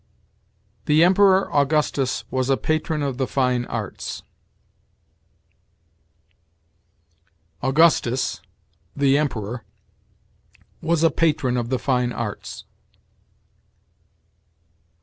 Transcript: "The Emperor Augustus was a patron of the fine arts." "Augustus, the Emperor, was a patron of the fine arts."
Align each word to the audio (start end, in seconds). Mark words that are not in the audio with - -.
"The 0.85 1.03
Emperor 1.03 1.53
Augustus 1.55 2.23
was 2.31 2.49
a 2.49 2.57
patron 2.57 3.03
of 3.03 3.19
the 3.19 3.27
fine 3.27 3.65
arts." 3.65 4.23
"Augustus, 7.61 8.41
the 8.95 9.15
Emperor, 9.15 9.63
was 10.81 11.03
a 11.03 11.11
patron 11.11 11.55
of 11.55 11.69
the 11.69 11.77
fine 11.77 12.11
arts." 12.11 12.65